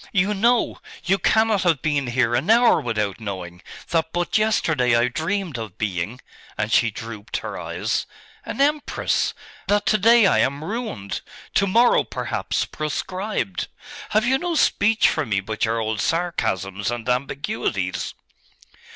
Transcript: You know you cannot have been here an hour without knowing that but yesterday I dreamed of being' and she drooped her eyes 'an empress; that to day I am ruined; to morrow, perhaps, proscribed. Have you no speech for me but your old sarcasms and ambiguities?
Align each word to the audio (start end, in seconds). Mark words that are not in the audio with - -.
You 0.13 0.33
know 0.33 0.79
you 1.03 1.19
cannot 1.19 1.61
have 1.61 1.83
been 1.83 2.07
here 2.07 2.33
an 2.33 2.49
hour 2.49 2.81
without 2.81 3.19
knowing 3.19 3.61
that 3.89 4.11
but 4.11 4.35
yesterday 4.35 4.95
I 4.95 5.09
dreamed 5.09 5.59
of 5.59 5.77
being' 5.77 6.21
and 6.57 6.71
she 6.71 6.89
drooped 6.89 7.37
her 7.37 7.55
eyes 7.55 8.07
'an 8.43 8.59
empress; 8.61 9.35
that 9.67 9.85
to 9.85 9.99
day 9.99 10.25
I 10.25 10.39
am 10.39 10.63
ruined; 10.63 11.21
to 11.53 11.67
morrow, 11.67 12.03
perhaps, 12.03 12.65
proscribed. 12.65 13.67
Have 14.09 14.25
you 14.25 14.39
no 14.39 14.55
speech 14.55 15.07
for 15.07 15.23
me 15.23 15.39
but 15.39 15.65
your 15.65 15.77
old 15.77 16.01
sarcasms 16.01 16.89
and 16.89 17.07
ambiguities? 17.07 18.15